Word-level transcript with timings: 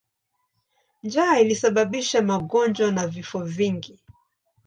Njaa 1.03 1.37
ilisababisha 1.39 2.21
magonjwa 2.21 2.91
na 2.91 3.07
vifo 3.07 3.39
vingi. 3.43 3.99